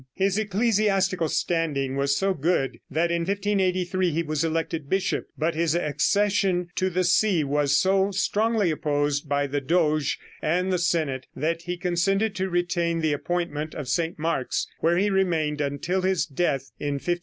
[0.15, 5.75] His ecclesiastical standing was so good that in 1583 he was elected bishop, but his
[5.75, 11.61] accession to the see was so strongly opposed by the doge and the senate that
[11.61, 14.17] he consented to retain the appointment of St.
[14.17, 17.19] Mark's, where he remained until his death in 1590.